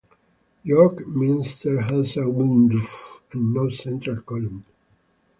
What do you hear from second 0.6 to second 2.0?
York Minster